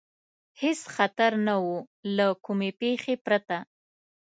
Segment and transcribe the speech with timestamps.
[0.61, 1.67] هېڅ خطر نه و،
[2.15, 3.57] له کومې پېښې پرته.